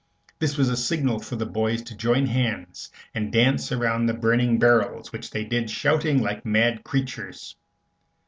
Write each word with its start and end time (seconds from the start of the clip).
This 0.39 0.57
was 0.57 0.67
a 0.69 0.75
signal 0.75 1.19
for 1.19 1.35
the 1.35 1.45
boys 1.45 1.83
to 1.83 1.95
join 1.95 2.25
hands 2.25 2.89
and 3.13 3.31
dance 3.31 3.71
around 3.71 4.07
the 4.07 4.15
burning 4.15 4.57
barrels, 4.57 5.11
which 5.11 5.29
they 5.29 5.43
did 5.43 5.69
shouting 5.69 6.23
like 6.23 6.43
mad 6.43 6.83
creatures. 6.83 7.55